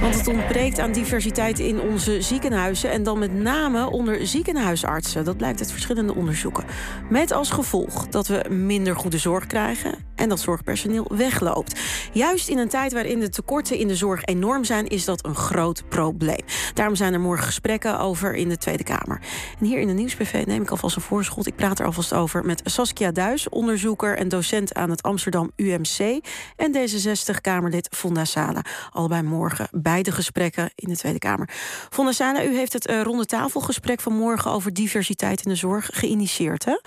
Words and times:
Want 0.00 0.14
het 0.14 0.28
ontbreekt 0.28 0.78
aan 0.78 0.92
diversiteit 0.92 1.58
in 1.58 1.80
onze 1.80 2.22
ziekenhuizen 2.22 2.90
en 2.90 3.02
dan 3.02 3.18
met 3.18 3.32
name 3.32 3.90
onder 3.90 4.26
ziekenhuisartsen. 4.26 5.24
Dat 5.24 5.36
blijkt 5.36 5.60
uit 5.60 5.72
verschillende 5.72 6.14
onderzoeken. 6.14 6.64
Met 7.08 7.32
als 7.32 7.50
gevolg 7.50 8.08
dat 8.08 8.26
we 8.26 8.44
minder 8.48 8.96
goede 8.96 9.18
zorg 9.18 9.46
krijgen 9.46 9.94
en 10.14 10.28
dat 10.28 10.40
zorgpersoneel 10.40 11.10
wegloopt. 11.16 11.80
Juist 12.12 12.48
in 12.48 12.58
een 12.58 12.68
tijd 12.68 12.92
waarin 12.92 13.20
de 13.20 13.28
tekorten 13.28 13.78
in 13.78 13.88
de 13.88 13.96
zorg 13.96 14.24
enorm 14.24 14.64
zijn, 14.64 14.86
is 14.86 15.04
dat 15.04 15.24
een 15.24 15.34
groot 15.34 15.88
probleem. 15.88 16.44
Daarom 16.74 16.94
zijn 16.94 17.12
er 17.12 17.20
morgen 17.20 17.46
gesprekken 17.46 17.98
over 17.98 18.34
in 18.34 18.48
de 18.48 18.56
Tweede 18.56 18.84
Kamer. 18.84 19.20
En 19.60 19.66
hier 19.66 19.78
in 19.78 19.86
de 19.86 19.92
Nieuwsbv 19.92 20.42
neem 20.46 20.62
ik 20.62 20.70
alvast 20.70 20.96
een 20.96 21.02
voorschot. 21.02 21.46
Ik 21.46 21.56
praat 21.56 21.78
er 21.78 21.86
alvast 21.86 22.14
over 22.14 22.44
met 22.44 22.60
Saskia 22.64 23.10
Duis, 23.10 23.48
onderzoeker 23.48 24.16
en 24.16 24.28
docent 24.28 24.74
aan 24.74 24.90
het 24.90 25.02
Amsterdam 25.02 25.50
UMC. 25.56 26.20
En 26.56 26.76
D66-Kamerlid 26.76 27.88
Fonda 27.96 28.24
Sala. 28.24 28.62
Allebei 29.00 29.22
morgen 29.22 29.68
bij 29.70 30.02
de 30.02 30.12
gesprekken 30.12 30.70
in 30.74 30.88
de 30.88 30.96
Tweede 30.96 31.18
Kamer. 31.18 31.48
Fonda 31.90 32.12
Sala, 32.12 32.44
u 32.44 32.56
heeft 32.56 32.72
het 32.72 32.90
uh, 32.90 33.02
ronde 33.02 33.26
tafelgesprek 33.26 34.00
van 34.00 34.12
morgen 34.12 34.50
over 34.50 34.72
diversiteit 34.72 35.44
in 35.44 35.50
de 35.50 35.56
zorg 35.56 35.90
geïnitieerd. 35.92 36.64
Hè? 36.64 36.78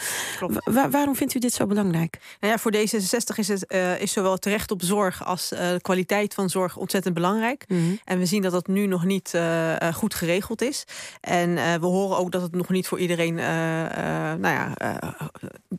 Wa 0.63 0.89
waarom 0.89 1.15
vindt 1.15 1.33
u 1.33 1.39
dit 1.39 1.53
zo 1.53 1.65
belangrijk? 1.65 2.19
Nou 2.39 2.53
ja, 2.53 2.59
voor 2.59 2.73
D66 2.75 3.35
is, 3.35 3.47
het, 3.47 3.65
uh, 3.67 4.01
is 4.01 4.11
zowel 4.11 4.31
het 4.31 4.45
recht 4.45 4.71
op 4.71 4.81
zorg 4.83 5.25
als 5.25 5.51
uh, 5.51 5.59
de 5.59 5.81
kwaliteit 5.81 6.33
van 6.33 6.49
zorg 6.49 6.77
ontzettend 6.77 7.13
belangrijk. 7.13 7.65
Mm 7.67 7.77
-hmm. 7.77 7.99
En 8.03 8.19
we 8.19 8.25
zien 8.25 8.41
dat 8.41 8.51
dat 8.51 8.67
nu 8.67 8.85
nog 8.85 9.05
niet 9.05 9.31
uh, 9.35 9.75
goed 9.93 10.13
geregeld 10.13 10.61
is. 10.61 10.83
En 11.21 11.55
we 11.55 11.85
horen 11.85 12.17
ook 12.17 12.31
dat 12.31 12.41
het 12.41 12.55
nog 12.55 12.69
niet 12.69 12.87
voor 12.87 12.99
iedereen 12.99 13.35
nou 13.35 14.47
ja, 14.47 14.73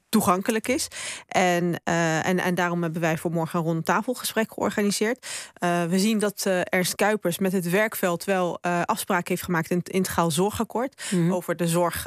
toegankelijk 0.08 0.68
is. 0.68 0.88
En, 1.28 1.80
en, 1.84 2.38
en 2.38 2.54
daarom 2.54 2.82
hebben 2.82 3.00
wij 3.00 3.18
voor 3.18 3.30
morgen 3.30 3.58
een 3.58 3.64
ronde 3.64 3.82
tafelgesprek 3.82 4.52
georganiseerd. 4.52 5.26
we 5.88 5.98
zien 5.98 6.19
dat 6.25 6.47
Ernst 6.64 6.94
Kuipers 6.94 7.39
met 7.39 7.53
het 7.53 7.70
werkveld 7.70 8.25
wel 8.25 8.58
afspraken 8.84 9.28
heeft 9.28 9.42
gemaakt 9.42 9.70
in 9.70 9.78
het 9.78 9.89
integraal 9.89 10.31
zorgakkoord. 10.31 11.03
Mm 11.11 11.20
-hmm. 11.20 11.34
Over 11.34 11.56
de 11.56 11.69
zorg 11.69 12.06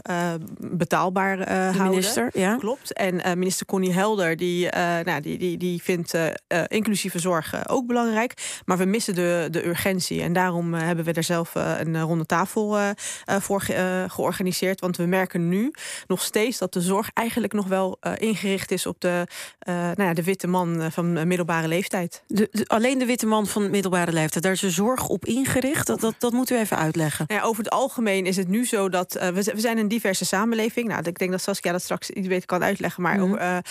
betaalbaar 0.57 1.51
houden. 1.51 1.89
Minister, 1.89 2.29
ja. 2.33 2.55
Klopt. 2.55 2.93
En 2.93 3.39
minister 3.39 3.65
Connie 3.65 3.93
Helder, 3.93 4.35
die, 4.35 4.69
nou, 5.03 5.21
die, 5.21 5.37
die, 5.37 5.57
die 5.57 5.81
vindt 5.83 6.13
uh, 6.13 6.63
inclusieve 6.67 7.19
zorg 7.19 7.53
uh, 7.53 7.61
ook 7.67 7.87
belangrijk. 7.87 8.61
Maar 8.65 8.77
we 8.77 8.85
missen 8.85 9.15
de, 9.15 9.47
de 9.51 9.67
urgentie. 9.67 10.21
En 10.21 10.33
daarom 10.33 10.73
uh, 10.73 10.81
hebben 10.81 11.05
we 11.05 11.13
er 11.13 11.23
zelf 11.23 11.55
een 11.55 12.01
ronde 12.01 12.25
tafel 12.25 12.77
voor 13.25 13.61
ge 13.61 14.05
georganiseerd. 14.07 14.79
Want 14.79 14.97
we 14.97 15.05
merken 15.05 15.47
nu 15.49 15.73
nog 16.07 16.21
steeds 16.21 16.57
dat 16.57 16.73
de 16.73 16.81
zorg 16.81 17.09
eigenlijk 17.13 17.53
nog 17.53 17.67
wel 17.67 17.99
ingericht 18.15 18.71
is 18.71 18.85
op 18.85 19.01
de, 19.01 19.27
nou 19.65 20.03
ja, 20.03 20.13
de 20.13 20.23
witte 20.23 20.47
man 20.47 20.91
van 20.91 21.27
middelbare 21.27 21.67
leeftijd. 21.67 22.23
De, 22.27 22.47
de, 22.51 22.67
alleen 22.67 22.97
de 22.97 23.05
witte 23.05 23.25
man 23.25 23.47
van 23.47 23.69
middelbare 23.69 24.06
leeftijd. 24.13 24.43
Daar 24.43 24.53
is 24.53 24.59
de 24.59 24.69
zorg 24.69 25.07
op 25.07 25.25
ingericht. 25.25 25.87
Dat, 25.87 25.99
dat, 25.99 26.15
dat 26.17 26.31
moet 26.31 26.49
u 26.49 26.57
even 26.57 26.77
uitleggen. 26.77 27.25
Nou 27.27 27.41
ja, 27.41 27.47
over 27.47 27.63
het 27.63 27.73
algemeen 27.73 28.25
is 28.25 28.37
het 28.37 28.47
nu 28.47 28.65
zo 28.65 28.89
dat 28.89 29.13
we, 29.13 29.31
we 29.33 29.59
zijn 29.59 29.77
een 29.77 29.87
diverse 29.87 30.25
samenleving. 30.25 30.87
Nou, 30.87 31.01
ik 31.03 31.19
denk 31.19 31.31
dat 31.31 31.41
Saskia 31.41 31.71
dat 31.71 31.81
straks 31.81 32.09
iets 32.09 32.27
beter 32.27 32.45
kan 32.45 32.63
uitleggen. 32.63 33.03
Maar 33.03 33.17
mm 33.17 33.37
-hmm. 33.37 33.61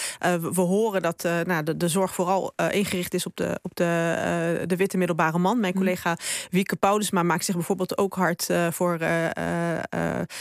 we 0.54 0.60
horen 0.60 1.02
dat 1.02 1.28
nou, 1.44 1.62
de, 1.62 1.76
de 1.76 1.88
zorg 1.88 2.14
vooral 2.14 2.52
ingericht 2.70 3.14
is 3.14 3.26
op 3.26 3.36
de, 3.36 3.58
op 3.62 3.74
de, 3.74 4.64
de 4.66 4.76
witte 4.76 4.96
middelbare 4.96 5.38
man. 5.38 5.60
Mijn 5.60 5.74
collega 5.74 6.16
Wieke 6.50 6.76
Paulusma 6.76 7.22
maakt 7.22 7.44
zich 7.44 7.54
bijvoorbeeld 7.54 7.98
ook 7.98 8.14
hard 8.14 8.48
voor 8.70 8.98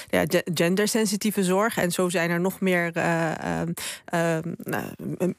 ja, 0.09 0.25
gendersensitieve 0.53 1.43
zorg. 1.43 1.77
En 1.77 1.91
zo 1.91 2.09
zijn 2.09 2.29
er 2.29 2.39
nog 2.39 2.59
meer, 2.59 2.91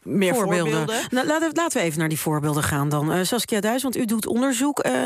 meer 0.02 0.34
voorbeelden. 0.34 0.34
voorbeelden. 0.34 0.86
Nou, 1.10 1.26
laten, 1.26 1.48
we, 1.48 1.54
laten 1.54 1.78
we 1.78 1.84
even 1.84 1.98
naar 1.98 2.08
die 2.08 2.18
voorbeelden 2.18 2.62
gaan 2.62 2.88
dan. 2.88 3.26
Saskia 3.26 3.60
Duis, 3.60 3.82
want 3.82 3.96
u 3.96 4.04
doet 4.04 4.26
onderzoek 4.26 4.45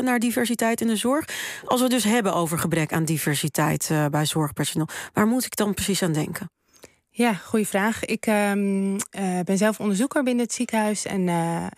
naar 0.01 0.19
diversiteit 0.19 0.81
in 0.81 0.87
de 0.87 0.95
zorg. 0.95 1.25
Als 1.65 1.79
we 1.79 1.85
het 1.85 1.93
dus 1.93 2.03
hebben 2.03 2.33
over 2.33 2.59
gebrek 2.59 2.93
aan 2.93 3.05
diversiteit 3.05 3.89
bij 4.11 4.25
zorgpersoneel, 4.25 4.87
waar 5.13 5.27
moet 5.27 5.45
ik 5.45 5.55
dan 5.55 5.73
precies 5.73 6.03
aan 6.03 6.13
denken? 6.13 6.49
Ja, 7.13 7.33
goede 7.33 7.65
vraag. 7.65 8.05
Ik 8.05 8.25
um, 8.25 8.93
uh, 8.93 8.99
ben 9.43 9.57
zelf 9.57 9.79
onderzoeker 9.79 10.23
binnen 10.23 10.43
het 10.43 10.53
ziekenhuis 10.53 11.05
en 11.05 11.27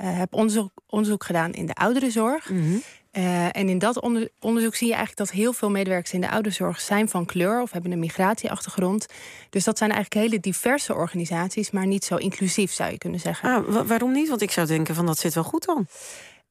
heb 0.03 0.33
onderzoek, 0.33 0.71
onderzoek 0.87 1.23
gedaan 1.23 1.53
in 1.53 1.65
de 1.65 1.73
ouderenzorg. 1.73 2.49
Mm 2.49 2.57
-hmm. 2.57 2.81
uh, 3.11 3.55
en 3.55 3.69
in 3.69 3.77
dat 3.77 3.99
onder, 3.99 4.29
onderzoek 4.39 4.75
zie 4.75 4.87
je 4.87 4.93
eigenlijk 4.93 5.29
dat 5.29 5.37
heel 5.37 5.53
veel 5.53 5.69
medewerkers 5.69 6.13
in 6.13 6.21
de 6.21 6.29
ouderenzorg 6.29 6.81
zijn 6.81 7.09
van 7.09 7.25
kleur 7.25 7.61
of 7.61 7.71
hebben 7.71 7.91
een 7.91 7.99
migratieachtergrond. 7.99 9.05
Dus 9.49 9.63
dat 9.63 9.77
zijn 9.77 9.91
eigenlijk 9.91 10.25
hele 10.25 10.41
diverse 10.41 10.95
organisaties, 10.95 11.71
maar 11.71 11.87
niet 11.87 12.05
zo 12.05 12.15
inclusief 12.15 12.71
zou 12.71 12.91
je 12.91 12.97
kunnen 12.97 13.19
zeggen. 13.19 13.49
Ah, 13.49 13.73
wa 13.73 13.85
waarom 13.85 14.11
niet? 14.11 14.29
Want 14.29 14.41
ik 14.41 14.51
zou 14.51 14.67
denken 14.67 14.95
van 14.95 15.05
dat 15.05 15.19
zit 15.19 15.33
wel 15.33 15.43
goed 15.43 15.65
dan. 15.65 15.87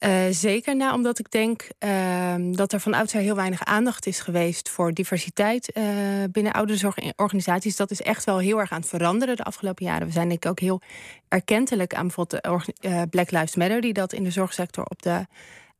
Uh, 0.04 0.24
zeker 0.30 0.76
na, 0.76 0.94
omdat 0.94 1.18
ik 1.18 1.30
denk 1.30 1.68
uh, 1.84 2.34
dat 2.50 2.72
er 2.72 2.80
van 2.80 2.94
oudsher 2.94 3.20
heel 3.20 3.34
weinig 3.34 3.64
aandacht 3.64 4.06
is 4.06 4.20
geweest 4.20 4.68
voor 4.68 4.92
diversiteit 4.92 5.76
uh, 5.76 5.84
binnen 6.30 6.52
ouderenzorgorganisaties. 6.52 7.76
Dat 7.76 7.90
is 7.90 8.02
echt 8.02 8.24
wel 8.24 8.38
heel 8.38 8.60
erg 8.60 8.72
aan 8.72 8.80
het 8.80 8.88
veranderen 8.88 9.36
de 9.36 9.42
afgelopen 9.42 9.84
jaren. 9.84 10.06
We 10.06 10.12
zijn 10.12 10.28
denk 10.28 10.44
ik 10.44 10.50
ook 10.50 10.60
heel 10.60 10.80
erkentelijk 11.28 11.94
aan 11.94 12.06
bijvoorbeeld 12.06 13.10
Black 13.10 13.30
Lives 13.30 13.56
Matter, 13.56 13.80
die 13.80 13.92
dat 13.92 14.12
in 14.12 14.24
de 14.24 14.30
zorgsector 14.30 14.84
op 14.84 15.02
de 15.02 15.26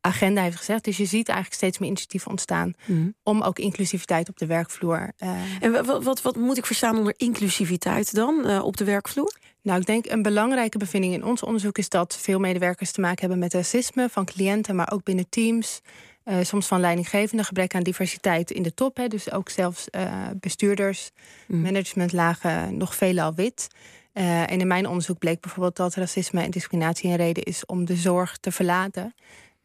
agenda 0.01 0.43
heeft 0.43 0.57
gezegd. 0.57 0.85
Dus 0.85 0.97
je 0.97 1.05
ziet 1.05 1.29
eigenlijk 1.29 1.57
steeds 1.57 1.79
meer 1.79 1.89
initiatieven 1.89 2.31
ontstaan 2.31 2.75
mm. 2.87 3.15
om 3.23 3.43
ook 3.43 3.59
inclusiviteit 3.59 4.29
op 4.29 4.39
de 4.39 4.47
werkvloer. 4.47 5.13
en 5.61 5.87
wat, 5.87 6.05
wat, 6.05 6.23
wat, 6.23 6.37
moet 6.37 6.59
ik 6.59 6.67
verstaan 6.67 6.99
onder 6.99 7.15
inclusiviteit 7.17 8.15
dan 8.15 8.61
op 8.61 8.77
de 8.77 8.85
werkvloer? 8.85 9.33
Nou, 9.63 9.81
ik 9.81 9.87
denk 9.87 10.07
een 10.07 10.23
belangrijke 10.23 10.79
bevinding 10.79 11.13
in 11.13 11.25
ons 11.25 11.43
onderzoek 11.43 11.79
is 11.79 11.89
dat 11.89 12.17
veel 12.17 12.39
medewerkers 12.39 12.93
te 12.93 13.01
maken 13.01 13.21
hebben 13.21 13.39
met 13.39 13.53
racisme 13.53 14.09
van 14.09 14.25
cliënten, 14.25 14.77
maar 14.77 14.93
ook 14.93 15.05
binnen 15.05 15.29
teams. 15.29 15.81
Uh, 16.25 16.37
soms 16.43 16.67
van 16.67 16.81
leidinggevende 16.81 17.45
gebrek 17.45 17.75
aan 17.75 17.83
diversiteit 17.83 18.51
in 18.51 18.63
de 18.63 18.75
top. 18.75 18.97
Hè, 18.97 19.09
dus 19.09 19.33
ook 19.33 19.49
zelfs 19.49 19.87
uh, 19.91 20.13
bestuurders, 20.41 21.11
mm. 21.47 21.61
managementlagen 21.61 22.77
nog 22.77 22.95
veelal 22.95 23.35
wit. 23.35 23.69
Uh, 24.15 24.51
en 24.51 24.61
in 24.61 24.67
mijn 24.67 24.87
onderzoek 24.87 25.19
bleek 25.19 25.41
bijvoorbeeld 25.41 25.77
dat 25.77 25.95
racisme 25.95 26.43
en 26.43 26.51
discriminatie 26.51 27.11
een 27.11 27.17
reden 27.17 27.43
is 27.43 27.67
om 27.67 27.85
de 27.85 27.97
zorg 27.97 28.37
te 28.37 28.53
verlaten. 28.53 29.15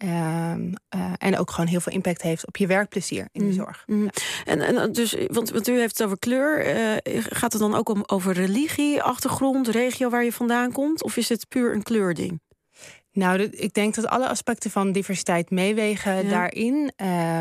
Uh, 0.03 0.53
uh, 0.95 1.13
en 1.17 1.37
ook 1.37 1.51
gewoon 1.51 1.69
heel 1.69 1.79
veel 1.79 1.93
impact 1.93 2.21
heeft 2.21 2.47
op 2.47 2.57
je 2.57 2.67
werkplezier 2.67 3.27
in 3.31 3.47
de 3.47 3.53
zorg. 3.53 3.83
Mm. 3.85 4.03
Ja. 4.03 4.09
En, 4.45 4.61
en 4.61 4.91
dus, 4.91 5.15
want, 5.27 5.49
want 5.49 5.67
u 5.67 5.79
heeft 5.79 5.97
het 5.97 6.05
over 6.05 6.19
kleur. 6.19 6.75
Uh, 6.75 7.23
gaat 7.29 7.51
het 7.51 7.61
dan 7.61 7.75
ook 7.75 7.89
om 7.89 8.03
over 8.05 8.33
religie, 8.33 9.01
achtergrond, 9.01 9.67
regio 9.67 10.09
waar 10.09 10.23
je 10.23 10.33
vandaan 10.33 10.71
komt? 10.71 11.03
Of 11.03 11.17
is 11.17 11.29
het 11.29 11.47
puur 11.47 11.73
een 11.73 11.83
kleurding? 11.83 12.39
Nou, 13.17 13.41
ik 13.41 13.73
denk 13.73 13.95
dat 13.95 14.07
alle 14.07 14.27
aspecten 14.27 14.71
van 14.71 14.91
diversiteit 14.91 15.49
meewegen 15.49 16.15
ja. 16.15 16.29
daarin. 16.29 16.91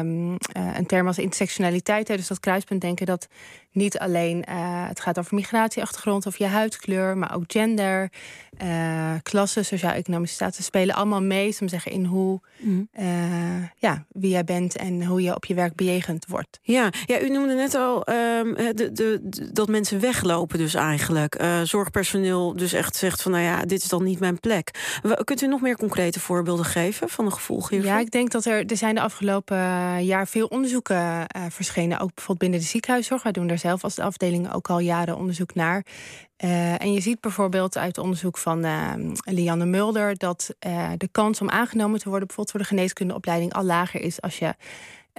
Um, 0.03 0.31
uh, 0.31 0.37
een 0.77 0.87
term 0.87 1.07
als 1.07 1.19
intersectionaliteit, 1.19 2.07
dus 2.07 2.27
dat 2.27 2.41
kruispunt 2.41 2.81
denken 2.81 3.07
dat 3.07 3.29
niet 3.73 3.99
alleen 3.99 4.45
uh, 4.49 4.89
het 4.89 5.01
gaat 5.01 5.19
over 5.19 5.35
migratieachtergrond 5.35 6.27
of 6.27 6.39
je 6.39 6.47
huidkleur, 6.47 7.17
maar 7.17 7.35
ook 7.35 7.45
gender, 7.47 8.11
uh, 8.63 9.15
klasse, 9.23 9.63
sociaal-economische 9.63 10.35
status 10.35 10.65
spelen 10.65 10.95
allemaal 10.95 11.23
mee, 11.23 11.57
om 11.61 11.69
zeggen, 11.69 11.93
in 11.93 12.05
hoe, 12.05 12.41
mm. 12.59 12.89
ja, 13.79 14.05
wie 14.09 14.31
jij 14.31 14.45
bent 14.45 14.77
en 14.77 15.05
hoe 15.05 15.23
je 15.23 15.35
op 15.35 15.45
je 15.45 15.55
werk 15.55 15.75
bejegend 15.75 16.27
wordt. 16.29 16.59
Ja, 16.63 16.91
ja 17.07 17.21
u 17.21 17.29
noemde 17.29 17.55
net 17.55 17.75
al 17.75 18.09
um, 18.09 18.55
de, 18.55 18.75
de, 18.75 19.21
de, 19.23 19.53
dat 19.53 19.69
mensen 19.69 20.01
weglopen, 20.01 20.59
dus 20.59 20.75
eigenlijk. 20.75 21.45
zorgpersoneel 21.63 22.57
dus 22.57 22.73
echt 22.73 22.97
zegt 22.97 23.23
van, 23.23 23.33
nou 23.33 23.45
ja, 23.45 23.63
dit 23.63 23.83
is 23.83 23.89
dan 23.89 24.05
niet 24.05 24.21
mijn 24.21 24.41
plek. 24.41 24.71
Kunt 25.25 25.43
u 25.43 25.47
nog 25.47 25.61
meer 25.67 25.77
concrete 25.77 26.21
voorbeelden 26.21 26.65
geven 26.65 27.09
van 27.09 27.25
de 27.25 27.31
gevolgen 27.31 27.75
hiervan? 27.77 27.95
Ja, 27.95 28.01
ik 28.01 28.11
denk 28.11 28.31
dat 28.31 28.45
er, 28.45 28.67
er 28.67 28.77
zijn 28.77 28.95
de 28.95 29.01
afgelopen 29.01 29.57
jaar 30.05 30.27
veel 30.27 30.47
onderzoeken 30.47 30.97
uh, 30.97 31.43
verschenen. 31.49 31.99
Ook 31.99 32.15
bijvoorbeeld 32.15 32.39
binnen 32.39 32.61
de 32.61 32.67
ziekenhuiszorg. 32.67 33.23
Wij 33.23 33.33
doen 33.33 33.47
daar 33.47 33.59
zelf 33.59 33.85
als 33.85 33.95
de 33.95 34.03
afdeling 34.03 34.53
ook 34.53 34.71
al 34.71 34.79
jaren 34.79 35.17
onderzoek 35.17 35.55
naar. 35.55 35.85
Uh, 36.45 36.81
en 36.81 36.93
je 36.93 37.01
ziet 37.01 37.21
bijvoorbeeld 37.21 37.79
uit 37.79 37.99
onderzoek 37.99 38.39
van 38.39 38.65
uh, 38.65 38.93
Lianne 39.25 39.65
Mulder... 39.65 40.17
dat 40.17 40.55
de 40.97 41.09
kans 41.13 41.41
om 41.41 41.51
aangenomen 41.51 41.99
te 41.99 42.09
worden... 42.09 42.27
bijvoorbeeld 42.27 42.51
voor 42.51 42.61
de 42.61 42.77
geneeskundeopleiding 42.77 43.53
al 43.53 43.65
lager 43.65 44.01
is... 44.01 44.21
als 44.21 44.39
je 44.39 44.55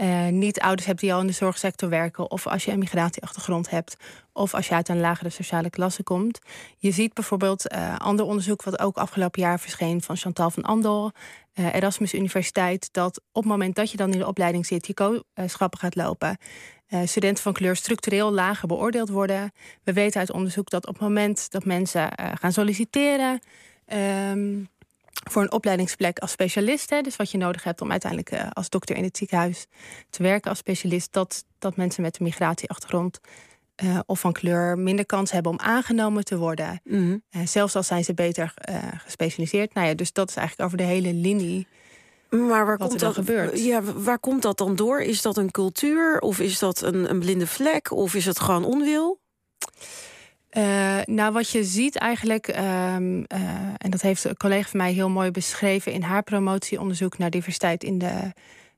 uh, 0.01 0.27
niet 0.27 0.59
ouders 0.59 0.87
hebt 0.87 0.99
die 0.99 1.13
al 1.13 1.21
in 1.21 1.27
de 1.27 1.33
zorgsector 1.33 1.89
werken, 1.89 2.31
of 2.31 2.47
als 2.47 2.65
je 2.65 2.71
een 2.71 2.79
migratieachtergrond 2.79 3.69
hebt, 3.69 3.97
of 4.33 4.53
als 4.53 4.67
je 4.67 4.75
uit 4.75 4.89
een 4.89 4.99
lagere 4.99 5.29
sociale 5.29 5.69
klasse 5.69 6.03
komt. 6.03 6.39
Je 6.77 6.91
ziet 6.91 7.13
bijvoorbeeld 7.13 7.73
uh, 7.73 7.95
ander 7.97 8.25
onderzoek, 8.25 8.63
wat 8.63 8.79
ook 8.79 8.97
afgelopen 8.97 9.41
jaar 9.41 9.59
verscheen 9.59 10.01
van 10.01 10.17
Chantal 10.17 10.49
van 10.49 10.63
Andel, 10.63 11.11
uh, 11.53 11.75
Erasmus 11.75 12.13
Universiteit, 12.13 12.89
dat 12.91 13.21
op 13.31 13.43
het 13.43 13.51
moment 13.51 13.75
dat 13.75 13.91
je 13.91 13.97
dan 13.97 14.11
in 14.11 14.19
de 14.19 14.27
opleiding 14.27 14.65
zit, 14.65 14.87
je 14.87 14.93
kooschappen 14.93 15.79
gaat 15.79 15.95
lopen. 15.95 16.37
studenten 17.03 17.43
van 17.43 17.53
kleur 17.53 17.75
structureel 17.75 18.31
lager 18.31 18.67
beoordeeld 18.67 19.09
worden. 19.09 19.51
We 19.83 19.93
weten 19.93 20.19
uit 20.19 20.31
onderzoek 20.31 20.69
dat 20.69 20.87
op 20.87 20.93
het 20.93 21.03
moment 21.03 21.51
dat 21.51 21.65
mensen 21.65 22.09
gaan 22.39 22.51
solliciteren. 22.51 23.39
Um, 23.93 24.69
voor 25.29 25.41
een 25.41 25.51
opleidingsplek 25.51 26.19
als 26.19 26.31
specialist. 26.31 26.89
Hè, 26.89 27.01
dus 27.01 27.15
wat 27.15 27.31
je 27.31 27.37
nodig 27.37 27.63
hebt 27.63 27.81
om 27.81 27.91
uiteindelijk 27.91 28.31
uh, 28.31 28.47
als 28.53 28.69
dokter 28.69 28.95
in 28.95 29.03
het 29.03 29.17
ziekenhuis 29.17 29.65
te 30.09 30.23
werken 30.23 30.49
als 30.49 30.59
specialist. 30.59 31.13
Dat, 31.13 31.45
dat 31.59 31.75
mensen 31.75 32.01
met 32.01 32.19
een 32.19 32.25
migratieachtergrond 32.25 33.19
of 34.05 34.19
van 34.19 34.33
kleur 34.33 34.77
minder 34.77 35.05
kans 35.05 35.31
hebben 35.31 35.51
om 35.51 35.59
aangenomen 35.59 36.23
te 36.23 36.37
worden. 36.37 36.81
Mhm. 36.83 37.17
zelfs 37.43 37.75
al 37.75 37.83
zijn 37.83 38.03
ze 38.03 38.13
beter 38.13 38.53
gespecialiseerd. 38.97 39.73
Nou 39.73 39.87
ja, 39.87 39.93
dus 39.93 40.13
dat 40.13 40.29
is 40.29 40.35
eigenlijk 40.35 40.67
over 40.67 40.77
de 40.77 40.93
hele 40.93 41.13
linie. 41.13 41.67
Maar 42.29 42.65
waar 42.65 42.77
komt 42.77 42.89
dan 42.89 42.99
dat 42.99 43.13
gebeurt. 43.13 43.63
Ja, 43.63 43.81
waar 43.81 44.19
komt 44.19 44.41
dat 44.41 44.57
dan 44.57 44.75
door? 44.75 45.01
Is 45.01 45.21
dat 45.21 45.37
een 45.37 45.51
cultuur 45.51 46.19
of 46.19 46.39
is 46.39 46.59
dat 46.59 46.81
een, 46.81 47.09
een 47.09 47.19
blinde 47.19 47.47
vlek 47.47 47.91
of 47.91 48.13
is 48.13 48.25
het 48.25 48.39
gewoon 48.39 48.65
onwil? 48.65 49.19
Eh, 50.57 50.99
nou, 51.05 51.33
wat 51.33 51.49
je 51.49 51.63
ziet 51.63 51.95
eigenlijk, 51.95 52.47
ehm, 52.47 53.23
eh, 53.27 53.39
en 53.77 53.89
dat 53.89 54.01
heeft 54.01 54.23
een 54.23 54.37
collega 54.37 54.69
van 54.69 54.79
mij 54.79 54.91
heel 54.93 55.09
mooi 55.09 55.31
beschreven 55.31 55.91
in 55.91 56.01
haar 56.01 56.23
promotieonderzoek 56.23 57.17
naar 57.17 57.29
diversiteit 57.29 57.83
in 57.83 57.97
de 57.97 58.33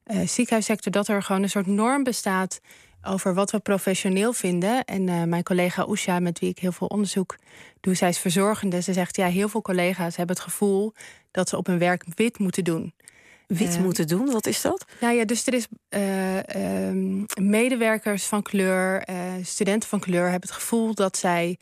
uh, 0.05 0.27
ziekenhuissector, 0.27 0.91
dat 0.91 1.07
er 1.07 1.23
gewoon 1.23 1.43
een 1.43 1.49
soort 1.49 1.67
norm 1.67 2.03
bestaat 2.03 2.59
over 3.03 3.33
wat 3.33 3.51
we 3.51 3.59
professioneel 3.59 4.33
vinden. 4.33 4.85
En 4.85 5.29
mijn 5.29 5.43
collega 5.43 5.87
Oesha, 5.87 6.19
met 6.19 6.39
wie 6.39 6.49
ik 6.49 6.59
heel 6.59 6.71
veel 6.71 6.87
onderzoek 6.87 7.37
doe, 7.79 7.95
zij 7.95 8.09
is 8.09 8.19
verzorgende. 8.19 8.81
Ze 8.81 8.93
zegt 8.93 9.15
ja, 9.15 9.27
heel 9.27 9.49
veel 9.49 9.61
collega's 9.61 10.15
hebben 10.15 10.35
het 10.35 10.45
gevoel 10.45 10.93
dat 11.31 11.49
ze 11.49 11.57
op 11.57 11.65
hun 11.65 11.79
werk 11.79 12.05
wit 12.15 12.39
moeten 12.39 12.63
doen 12.63 12.93
wit 13.57 13.75
uh, 13.75 13.81
moeten 13.81 14.07
doen? 14.07 14.31
Wat 14.31 14.45
is 14.45 14.61
dat? 14.61 14.85
Nou 14.99 15.15
ja, 15.15 15.25
dus 15.25 15.47
er 15.47 15.53
is 15.53 15.67
uh, 15.89 16.87
um, 16.87 17.25
medewerkers 17.41 18.25
van 18.25 18.41
kleur, 18.41 19.09
uh, 19.09 19.15
studenten 19.43 19.89
van 19.89 19.99
kleur 19.99 20.29
hebben 20.29 20.49
het 20.49 20.57
gevoel 20.57 20.93
dat 20.93 21.17
zij 21.17 21.57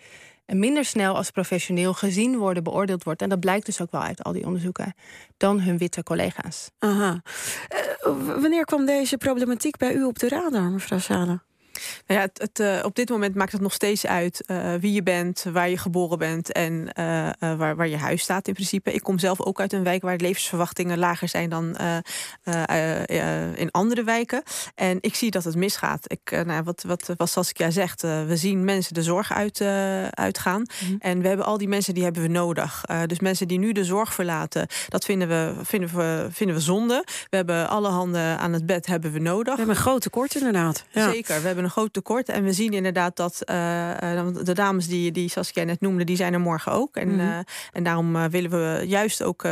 minder 0.46 0.86
snel 0.86 1.16
als 1.16 1.32
professioneel 1.32 1.94
gezien 1.94 2.38
worden, 2.38 2.64
beoordeeld 2.64 3.04
wordt. 3.04 3.22
En 3.22 3.30
dat 3.30 3.40
blijkt 3.40 3.66
dus 3.66 3.82
ook 3.82 3.92
wel 3.92 4.02
uit 4.02 4.24
al 4.24 4.32
die 4.32 4.46
onderzoeken 4.46 4.94
dan 5.38 5.60
hun 5.60 5.78
witte 5.78 6.04
collega's. 6.04 6.70
Aha. 6.80 7.22
wanneer 8.42 8.66
kwam 8.66 8.86
deze 8.86 9.18
problematiek 9.18 9.78
bij 9.78 9.94
u 9.94 10.04
op 10.04 10.20
de 10.20 10.28
radar, 10.28 10.70
mevrouw 10.72 11.00
Sala? 11.00 11.44
Nou 12.08 12.20
ja, 12.20 12.26
het, 12.26 12.40
het, 12.40 12.60
uh, 12.60 12.86
op 12.86 12.96
dit 12.96 13.10
moment 13.10 13.36
maakt 13.36 13.52
het 13.52 13.62
nog 13.62 13.74
steeds 13.74 14.06
uit 14.06 14.44
uh, 14.48 14.74
wie 14.80 14.94
je 14.94 15.04
bent, 15.04 15.46
waar 15.52 15.70
je 15.70 15.78
geboren 15.78 16.18
bent 16.18 16.52
en 16.52 16.74
uh, 16.74 17.30
waar, 17.58 17.76
waar 17.76 17.88
je 17.88 17.98
huis 17.98 18.22
staat 18.22 18.48
in 18.48 18.54
principe. 18.54 18.94
Ik 18.94 19.04
kom 19.04 19.20
zelf 19.20 19.42
ook 19.42 19.60
uit 19.60 19.74
een 19.74 19.84
wijk 19.84 20.02
waar 20.02 20.18
de 20.18 20.24
levensverwachtingen 20.24 20.98
lager 20.98 21.28
zijn 21.28 21.50
dan 21.50 21.78
in 23.56 23.72
andere 23.72 24.04
wijken. 24.04 24.44
En 24.76 24.98
ik 25.02 25.16
zie 25.16 25.32
dat 25.32 25.44
het 25.44 25.56
misgaat. 25.56 26.12
Ik, 26.12 26.44
nou, 26.46 26.64
wat, 26.64 26.84
wat, 26.88 27.14
wat 27.18 27.30
Saskia 27.30 27.70
zegt, 27.70 28.02
we 28.02 28.34
zien 28.38 28.66
mensen 28.66 28.94
de 28.94 29.04
zorg 29.04 29.34
uit, 29.34 29.62
uitgaan. 30.12 30.60
Mm 30.60 30.88
-hmm. 30.88 30.98
En 31.00 31.22
we 31.22 31.28
hebben 31.28 31.46
al 31.46 31.58
die 31.58 31.68
mensen 31.68 31.94
die 31.94 32.04
hebben 32.04 32.22
we 32.22 32.28
nodig. 32.28 32.84
dus 33.06 33.20
mensen 33.20 33.48
die 33.48 33.60
nu 33.60 33.72
de 33.72 33.84
zorg 33.84 34.14
verlaten, 34.14 34.68
dat 34.90 35.06
vinden 35.06 35.28
we, 35.28 35.54
vinden, 35.62 35.96
we, 35.96 36.28
vinden 36.32 36.56
we 36.56 36.62
zonde. 36.62 37.04
We 37.30 37.36
hebben 37.36 37.70
alle 37.70 37.90
handen 37.90 38.40
aan 38.40 38.54
het 38.54 38.66
bed 38.66 38.86
hebben 38.86 39.12
we 39.12 39.20
nodig. 39.20 39.54
We 39.54 39.58
hebben 39.58 39.76
een 39.76 39.82
groot 39.82 40.02
tekort 40.02 40.36
inderdaad. 40.36 40.86
Ja. 40.90 41.12
Zeker, 41.12 41.42
we 41.42 41.46
hebben 41.46 41.64
een 41.68 41.74
groot 41.74 41.94
tekort. 41.94 42.30
En 42.30 42.44
we 42.44 42.54
zien 42.54 42.74
inderdaad 42.74 43.16
dat 43.16 43.42
uh, 43.46 43.56
de 44.44 44.54
dames 44.54 44.88
die, 44.88 45.12
die 45.12 45.30
Saskia 45.30 45.64
net 45.64 45.82
noemde, 45.82 46.04
die 46.04 46.16
zijn 46.16 46.34
er 46.34 46.40
morgen 46.40 46.72
ook. 46.72 46.96
En, 46.96 47.08
mm 47.08 47.20
-hmm. 47.20 47.30
uh, 47.30 47.38
en 47.72 47.84
daarom 47.84 48.30
willen 48.30 48.50
we 48.50 48.88
juist 48.88 49.24
ook 49.24 49.48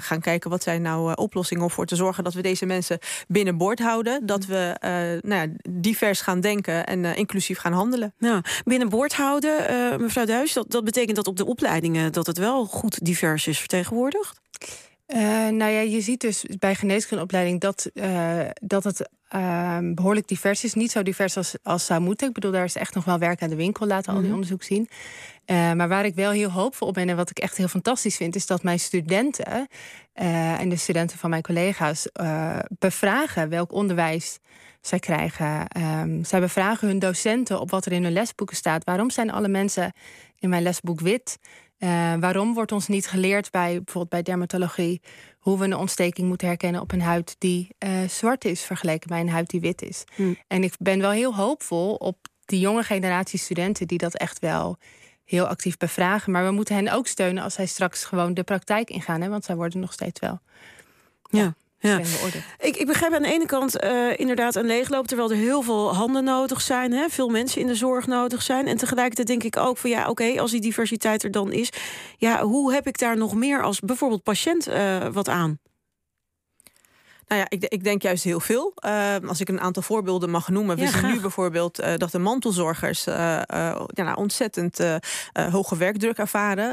gaan 0.00 0.20
kijken 0.20 0.50
wat 0.50 0.62
zijn 0.62 0.82
nou 0.82 1.14
oplossingen 1.14 1.62
om 1.62 1.70
voor 1.70 1.86
te 1.86 1.96
zorgen 1.96 2.24
dat 2.24 2.34
we 2.34 2.42
deze 2.42 2.66
mensen 2.66 2.98
binnenboord 3.28 3.78
houden. 3.78 4.26
Dat 4.26 4.46
we 4.46 4.76
nou 5.22 5.42
ja, 5.42 5.46
divers 5.70 6.20
gaan 6.20 6.40
denken 6.40 6.86
en 6.86 7.04
inclusief 7.04 7.58
gaan 7.58 7.72
handelen. 7.72 8.14
Nou, 8.18 8.40
binnenboord 8.64 9.14
houden, 9.14 9.56
mevrouw 10.00 10.24
Duis, 10.24 10.52
dat, 10.52 10.70
dat 10.70 10.84
betekent 10.84 11.16
dat 11.16 11.26
op 11.26 11.36
de 11.36 11.46
opleidingen 11.46 12.12
dat 12.12 12.26
het 12.26 12.38
wel 12.38 12.64
goed 12.64 13.04
divers 13.04 13.46
is 13.46 13.58
vertegenwoordigd? 13.58 14.42
Uh, 15.08 15.18
nou 15.48 15.70
ja, 15.70 15.80
je 15.80 16.00
ziet 16.00 16.20
dus 16.20 16.44
bij 16.58 16.74
geneeskundeopleiding 16.74 17.60
dat, 17.60 17.90
uh, 17.94 18.40
dat 18.54 18.84
het 18.84 19.08
uh, 19.34 19.78
behoorlijk 19.94 20.28
divers 20.28 20.64
is. 20.64 20.74
Niet 20.74 20.90
zo 20.90 21.02
divers 21.02 21.36
als, 21.36 21.56
als 21.62 21.86
zou 21.86 22.00
moeten. 22.00 22.28
Ik 22.28 22.34
bedoel, 22.34 22.52
daar 22.52 22.64
is 22.64 22.76
echt 22.76 22.94
nog 22.94 23.04
wel 23.04 23.18
werk 23.18 23.42
aan 23.42 23.48
de 23.48 23.56
winkel, 23.56 23.86
laten 23.86 24.08
al 24.08 24.14
die 24.14 24.24
Mhm. 24.24 24.34
onderzoek 24.34 24.62
zien. 24.62 24.88
Uh, 25.46 25.72
maar 25.72 25.88
waar 25.88 26.04
ik 26.04 26.14
wel 26.14 26.30
heel 26.30 26.50
hoopvol 26.50 26.88
op 26.88 26.94
ben 26.94 27.08
en 27.08 27.16
wat 27.16 27.30
ik 27.30 27.38
echt 27.38 27.56
heel 27.56 27.68
fantastisch 27.68 28.16
vind, 28.16 28.36
is 28.36 28.46
dat 28.46 28.62
mijn 28.62 28.80
studenten 28.80 29.68
uh, 30.14 30.60
en 30.60 30.68
de 30.68 30.76
studenten 30.76 31.18
van 31.18 31.30
mijn 31.30 31.42
collega's 31.42 32.08
uh, 32.20 32.58
bevragen 32.78 33.48
welk 33.48 33.72
onderwijs 33.72 34.38
zij 34.80 34.98
krijgen. 34.98 35.66
Um, 36.00 36.24
zij 36.24 36.40
bevragen 36.40 36.88
hun 36.88 36.98
docenten 36.98 37.60
op 37.60 37.70
wat 37.70 37.86
er 37.86 37.92
in 37.92 38.02
hun 38.02 38.12
lesboeken 38.12 38.56
staat. 38.56 38.84
Waarom 38.84 39.10
zijn 39.10 39.30
alle 39.30 39.48
mensen 39.48 39.92
in 40.38 40.48
mijn 40.48 40.62
lesboek 40.62 41.00
wit? 41.00 41.38
Uh, 41.84 42.14
waarom 42.20 42.54
wordt 42.54 42.72
ons 42.72 42.88
niet 42.88 43.06
geleerd 43.06 43.50
bij 43.50 43.74
bijvoorbeeld 43.74 44.08
bij 44.08 44.22
dermatologie 44.22 45.00
hoe 45.38 45.58
we 45.58 45.64
een 45.64 45.76
ontsteking 45.76 46.28
moeten 46.28 46.46
herkennen 46.46 46.80
op 46.80 46.92
een 46.92 47.02
huid 47.02 47.36
die 47.38 47.68
uh, 47.78 48.08
zwart 48.08 48.44
is 48.44 48.62
vergeleken 48.62 49.08
bij 49.08 49.20
een 49.20 49.28
huid 49.28 49.50
die 49.50 49.60
wit 49.60 49.82
is? 49.82 50.04
Hmm. 50.14 50.36
En 50.48 50.62
ik 50.62 50.74
ben 50.78 51.00
wel 51.00 51.10
heel 51.10 51.34
hoopvol 51.34 51.94
op 51.94 52.16
die 52.44 52.60
jonge 52.60 52.82
generatie 52.82 53.38
studenten 53.38 53.86
die 53.86 53.98
dat 53.98 54.14
echt 54.14 54.38
wel 54.38 54.78
heel 55.24 55.46
actief 55.46 55.76
bevragen. 55.76 56.32
Maar 56.32 56.44
we 56.44 56.50
moeten 56.50 56.74
hen 56.74 56.92
ook 56.92 57.06
steunen 57.06 57.42
als 57.42 57.54
zij 57.54 57.66
straks 57.66 58.04
gewoon 58.04 58.34
de 58.34 58.42
praktijk 58.42 58.90
ingaan, 58.90 59.20
hè, 59.20 59.28
want 59.28 59.44
zij 59.44 59.56
worden 59.56 59.80
nog 59.80 59.92
steeds 59.92 60.20
wel. 60.20 60.40
Ja. 61.30 61.40
Ja. 61.40 61.54
Beoordeeld. 61.92 62.44
Ik, 62.58 62.76
ik 62.76 62.86
begrijp 62.86 63.12
aan 63.12 63.22
de 63.22 63.32
ene 63.32 63.46
kant 63.46 63.84
uh, 63.84 63.90
inderdaad 64.16 64.54
een 64.54 64.66
leegloop, 64.66 65.06
terwijl 65.06 65.30
er 65.30 65.36
heel 65.36 65.62
veel 65.62 65.94
handen 65.94 66.24
nodig 66.24 66.60
zijn, 66.60 66.92
hè, 66.92 67.08
veel 67.08 67.28
mensen 67.28 67.60
in 67.60 67.66
de 67.66 67.74
zorg 67.74 68.06
nodig 68.06 68.42
zijn. 68.42 68.66
En 68.66 68.76
tegelijkertijd 68.76 69.26
denk 69.26 69.42
ik 69.42 69.56
ook 69.56 69.78
van 69.78 69.90
ja, 69.90 70.00
oké, 70.00 70.10
okay, 70.10 70.38
als 70.38 70.50
die 70.50 70.60
diversiteit 70.60 71.22
er 71.22 71.30
dan 71.30 71.52
is, 71.52 71.70
ja, 72.16 72.42
hoe 72.42 72.72
heb 72.72 72.86
ik 72.86 72.98
daar 72.98 73.16
nog 73.16 73.34
meer 73.34 73.62
als 73.62 73.80
bijvoorbeeld 73.80 74.22
patiënt 74.22 74.68
uh, 74.68 75.06
wat 75.12 75.28
aan? 75.28 75.58
Nou 77.28 77.40
ja, 77.40 77.46
ik, 77.48 77.64
ik, 77.64 77.84
denk 77.84 78.02
juist 78.02 78.24
heel 78.24 78.40
veel. 78.40 78.72
Uh, 78.86 79.14
als 79.26 79.40
ik 79.40 79.48
een 79.48 79.60
aantal 79.60 79.82
voorbeelden 79.82 80.30
mag 80.30 80.48
noemen. 80.48 80.76
We 80.76 80.82
zien 80.82 80.92
graag. 80.92 81.12
nu 81.12 81.20
bijvoorbeeld 81.20 81.80
uh, 81.80 81.86
dat 81.96 82.10
de 82.10 82.18
mantelzorgers 82.18 83.06
uh, 83.06 83.14
ja, 83.14 83.86
nou, 83.94 84.16
ontzettend 84.16 84.78
hoge 85.50 85.76
werkdruk 85.76 86.18
ervaren. 86.18 86.70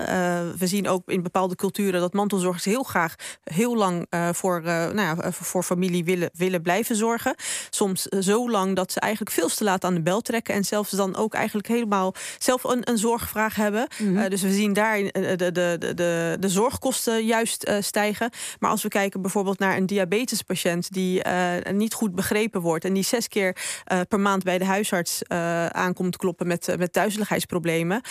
we 0.58 0.68
zien 0.68 0.88
ook 0.88 1.10
in 1.10 1.24
bepaalde 1.24 1.56
culturen 1.56 2.02
dat 2.02 2.14
mantelzorgers 2.14 2.66
heel 2.66 2.84
graag 2.84 3.16
heel 3.44 3.76
lang 3.76 4.08
voor, 4.32 4.62
nou 4.62 5.00
ja, 5.00 5.32
voor 5.32 5.64
familie 5.64 6.04
willen, 6.04 6.30
willen 6.34 6.62
blijven 6.62 6.96
zorgen. 6.96 7.36
Soms 7.70 8.04
zo 8.04 8.50
lang 8.50 8.76
dat 8.76 8.92
ze 8.92 9.00
eigenlijk 9.00 9.36
veel 9.36 9.48
te 9.48 9.64
laat 9.64 9.84
aan 9.84 9.94
de 9.94 10.02
bel 10.02 10.22
trekken. 10.22 10.54
En 10.54 10.64
zelfs 10.64 10.92
dan 10.92 11.16
ook 11.16 11.34
eigenlijk 11.34 11.68
helemaal 11.68 12.14
zelf 12.40 12.64
een, 12.64 12.90
een 12.90 12.98
zorgvraag 12.98 13.56
hebben. 13.56 13.88
Mhm. 13.98 14.18
-hmm. 14.18 14.30
dus 14.30 14.42
we 14.42 14.52
zien 14.52 14.74
daar 14.74 14.98
de, 14.98 15.36
de, 15.36 15.52
de, 15.52 15.94
de, 15.96 16.38
de 16.40 16.50
zorgkosten 16.50 17.26
juist 17.26 17.72
stijgen. 17.80 18.30
Maar 18.60 18.70
als 18.70 18.84
we 18.84 18.90
kijken 18.90 19.22
bijvoorbeeld 19.22 19.60
naar 19.60 19.78
een 19.78 19.86
diabetes 19.86 20.41
patiënt 20.44 20.94
die 20.94 21.26
uh, 21.28 21.72
niet 21.72 21.94
goed 21.94 22.16
begrepen 22.16 22.62
wordt 22.62 22.86
en 22.86 22.94
die 22.94 23.04
zes 23.04 23.28
keer 23.28 23.56
uh, 23.92 24.00
per 24.08 24.20
maand 24.20 24.44
bij 24.44 24.58
de 24.58 24.66
huisarts 24.66 25.22
uh, 25.28 25.66
aankomt 25.66 26.18
kloppen 26.18 26.48
met, 26.48 26.76
met 26.78 26.94
duizeligheidsproblemen. 26.94 28.02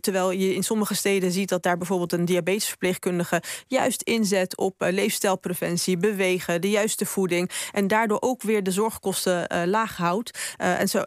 terwijl 0.00 0.30
je 0.30 0.54
in 0.54 0.62
sommige 0.62 0.94
steden 0.94 1.32
ziet 1.32 1.48
dat 1.48 1.62
daar 1.62 1.76
bijvoorbeeld 1.78 2.12
een 2.12 2.24
diabetesverpleegkundige 2.24 3.42
juist 3.66 4.02
inzet 4.02 4.56
op 4.56 4.74
leefstijlpreventie, 4.78 5.96
bewegen, 5.96 6.60
de 6.60 6.70
juiste 6.70 7.06
voeding 7.06 7.50
en 7.72 7.88
daardoor 7.88 8.20
ook 8.20 8.42
weer 8.42 8.62
de 8.62 8.70
zorgkosten 8.70 9.68
laag 9.68 9.96
houdt. 9.96 10.38
en 10.56 10.88
zo 10.88 11.02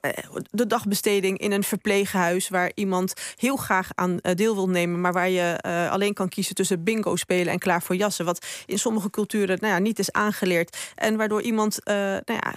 de 0.52 0.68
dagbesteding 0.68 1.38
in 1.38 1.52
een 1.52 1.64
verpleeghuis 1.64 2.50
waar 2.50 2.72
iemand 2.74 3.14
heel 3.36 3.56
graag 3.56 3.90
aan 3.96 4.20
deel 4.34 4.56
wil 4.56 4.70
nemen, 4.70 5.02
maar 5.02 5.14
waar 5.14 5.30
je 5.30 5.62
alleen 5.92 6.14
kan 6.14 6.30
kiezen 6.30 6.56
tussen 6.56 6.84
bingo 6.84 7.16
spelen 7.16 7.54
en 7.54 7.60
klaar 7.60 7.82
voor 7.82 7.96
jassen. 7.96 8.26
Wat 8.26 8.46
in 8.66 8.80
sommige 8.80 9.10
culturen 9.10 9.58
nou 9.62 9.74
ja, 9.74 9.80
niet 9.80 10.00
is 10.00 10.12
aangeleerd. 10.46 10.78
En 10.96 11.18
waardoor 11.18 11.42
iemand 11.42 11.80
uh, 11.84 11.96
nou 11.96 12.22
ja, 12.26 12.54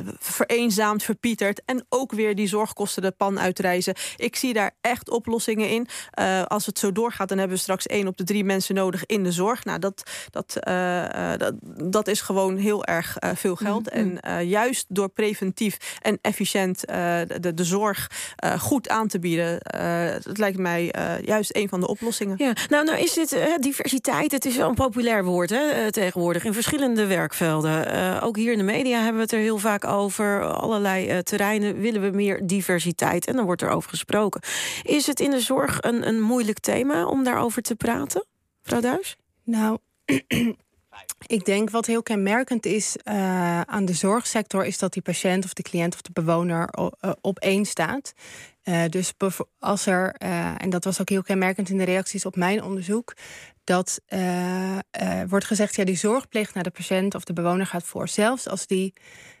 uh, 0.00 0.12
vereenzaamt, 0.18 1.02
verpietert. 1.02 1.62
En 1.64 1.86
ook 1.88 2.12
weer 2.12 2.34
die 2.34 2.48
zorgkosten 2.48 3.02
de 3.02 3.10
pan 3.10 3.40
uitreizen. 3.40 3.94
Ik 4.16 4.36
zie 4.36 4.52
daar 4.52 4.74
echt 4.80 5.10
oplossingen 5.10 5.68
in. 5.68 5.86
Uh, 6.20 6.42
als 6.42 6.66
het 6.66 6.78
zo 6.78 6.92
doorgaat, 6.92 7.28
dan 7.28 7.38
hebben 7.38 7.56
we 7.56 7.62
straks 7.62 7.86
één 7.86 8.06
op 8.06 8.16
de 8.16 8.24
drie 8.24 8.44
mensen 8.44 8.74
nodig 8.74 9.06
in 9.06 9.22
de 9.22 9.32
zorg. 9.32 9.64
Nou, 9.64 9.78
dat, 9.78 10.02
dat, 10.30 10.56
dat, 11.38 11.54
dat 11.92 12.08
is 12.08 12.20
gewoon 12.20 12.56
heel 12.56 12.84
erg 12.84 13.16
veel 13.34 13.56
geld. 13.56 13.94
Mm 13.94 14.00
-hmm. 14.00 14.16
En 14.16 14.46
juist 14.48 14.84
door 14.88 15.08
preventief 15.08 15.98
en 16.02 16.18
efficiënt 16.22 16.80
de, 16.80 17.52
de 17.54 17.64
zorg 17.64 18.10
goed 18.58 18.88
aan 18.88 19.08
te 19.08 19.18
bieden. 19.18 19.58
dat 20.22 20.38
lijkt 20.38 20.58
mij 20.58 20.94
juist 21.24 21.56
een 21.56 21.68
van 21.68 21.80
de 21.80 21.88
oplossingen. 21.88 22.34
Ja, 22.38 22.52
nou, 22.68 22.84
nou 22.84 22.98
is 22.98 23.12
dit 23.12 23.36
diversiteit. 23.58 24.32
Het 24.32 24.44
is 24.44 24.56
wel 24.56 24.68
een 24.68 24.74
populair 24.74 25.24
woord 25.24 25.50
hè, 25.50 25.92
tegenwoordig. 25.92 26.44
In 26.44 26.52
verschillende 26.52 27.06
Uh, 27.34 28.20
ook 28.22 28.36
hier 28.36 28.52
in 28.52 28.58
de 28.58 28.64
media 28.64 28.96
hebben 28.96 29.16
we 29.16 29.22
het 29.22 29.32
er 29.32 29.38
heel 29.38 29.58
vaak 29.58 29.84
over. 29.84 30.44
Allerlei 30.44 31.12
uh, 31.12 31.18
terreinen 31.18 31.80
willen 31.80 32.02
we 32.02 32.10
meer 32.10 32.46
diversiteit. 32.46 33.26
En 33.26 33.36
dan 33.36 33.44
wordt 33.44 33.62
er 33.62 33.70
over 33.70 33.90
gesproken. 33.90 34.40
Is 34.82 35.06
het 35.06 35.20
in 35.20 35.30
de 35.30 35.40
zorg 35.40 35.78
een, 35.80 36.08
een 36.08 36.20
moeilijk 36.20 36.58
thema 36.58 37.06
om 37.06 37.24
daarover 37.24 37.62
te 37.62 37.74
praten, 37.74 38.24
mevrouw 38.62 38.80
Duis? 38.80 39.16
Nou, 39.44 39.78
ik 41.26 41.44
denk 41.44 41.70
wat 41.70 41.86
heel 41.86 42.02
kenmerkend 42.02 42.66
is 42.66 42.96
uh, 43.04 43.60
aan 43.60 43.84
de 43.84 43.92
zorgsector... 43.92 44.64
is 44.64 44.78
dat 44.78 44.92
die 44.92 45.02
patiënt 45.02 45.44
of 45.44 45.52
de 45.52 45.62
cliënt 45.62 45.94
of 45.94 46.02
de 46.02 46.10
bewoner 46.12 46.68
op 47.20 47.38
één 47.38 47.64
staat. 47.64 48.12
Uh, 48.64 48.84
dus 48.88 49.12
als 49.58 49.86
er, 49.86 50.14
en 50.58 50.70
dat 50.70 50.84
was 50.84 51.00
ook 51.00 51.08
heel 51.08 51.22
kenmerkend 51.22 51.68
in 51.68 51.78
de 51.78 51.84
reacties 51.84 52.26
op 52.26 52.36
mijn 52.36 52.62
onderzoek, 52.62 53.14
dat 53.64 54.00
wordt 55.28 55.44
gezegd, 55.44 55.76
ja, 55.76 55.84
die 55.84 55.96
zorgplicht 55.96 56.54
naar 56.54 56.62
de 56.62 56.70
patiënt 56.70 57.14
of 57.14 57.24
de 57.24 57.32
bewoner 57.32 57.66
gaat 57.66 57.84
voor. 57.84 58.08
Zelfs 58.08 58.48
als 58.48 58.66
die 58.66 58.92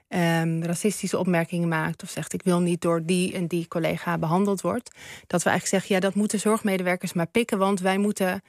ehm, 0.08 0.62
racistische 0.62 1.18
opmerkingen 1.18 1.68
maakt 1.68 2.02
of 2.02 2.10
zegt 2.10 2.32
ik 2.32 2.42
wil 2.42 2.60
niet 2.60 2.80
door 2.80 3.04
die 3.04 3.32
en 3.32 3.46
die 3.46 3.68
collega 3.68 4.18
behandeld 4.18 4.60
wordt, 4.60 4.90
dat 5.26 5.42
we 5.42 5.50
eigenlijk 5.50 5.66
zeggen 5.66 5.94
ja 5.94 6.00
dat 6.00 6.14
moeten 6.14 6.40
zorgmedewerkers 6.40 7.12
maar 7.12 7.26
pikken, 7.26 7.58
want 7.58 7.80
wij 7.80 7.98
moeten 7.98 8.42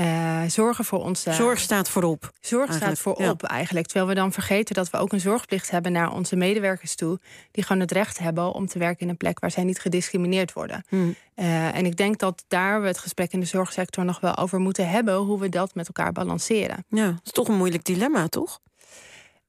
uh, 0.00 0.42
zorgen 0.46 0.84
voor 0.84 1.04
onze. 1.04 1.32
Zorg 1.32 1.58
staat 1.58 1.88
voorop. 1.88 2.32
Zorg 2.40 2.72
staat 2.72 2.98
voorop 2.98 3.42
eigenlijk. 3.42 3.86
Terwijl 3.86 4.08
we 4.08 4.14
dan 4.14 4.32
vergeten 4.32 4.74
dat 4.74 4.90
we 4.90 4.98
ook 4.98 5.12
een 5.12 5.20
zorgplicht 5.20 5.70
hebben 5.70 5.92
naar 5.92 6.12
onze 6.12 6.36
medewerkers 6.36 6.94
toe. 6.94 7.20
Die 7.50 7.64
gewoon 7.64 7.80
het 7.80 7.92
recht 7.92 8.18
hebben 8.18 8.52
om 8.52 8.66
te 8.66 8.78
werken 8.78 9.00
in 9.00 9.08
een 9.08 9.16
plek 9.16 9.40
waar 9.40 9.50
zij 9.50 9.64
niet 9.64 9.80
gediscrimineerd 9.80 10.52
worden. 10.52 10.84
Hmm. 10.88 11.14
Uh, 11.36 11.76
en 11.76 11.86
ik 11.86 11.96
denk 11.96 12.18
dat 12.18 12.44
daar 12.48 12.80
we 12.80 12.86
het 12.86 12.98
gesprek 12.98 13.32
in 13.32 13.40
de 13.40 13.46
zorgsector 13.46 14.04
nog 14.04 14.20
wel 14.20 14.36
over 14.36 14.58
moeten 14.58 14.88
hebben. 14.88 15.14
Hoe 15.14 15.40
we 15.40 15.48
dat 15.48 15.74
met 15.74 15.86
elkaar 15.86 16.12
balanceren. 16.12 16.84
Ja, 16.88 17.06
dat 17.06 17.20
is 17.24 17.32
toch 17.32 17.48
een 17.48 17.56
moeilijk 17.56 17.84
dilemma, 17.84 18.28
toch? 18.28 18.60